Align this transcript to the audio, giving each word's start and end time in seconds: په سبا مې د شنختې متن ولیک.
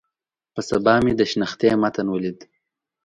په 0.53 0.61
سبا 0.69 0.93
مې 1.03 1.13
د 1.19 1.21
شنختې 1.31 1.69
متن 1.81 2.07
ولیک. 2.11 2.39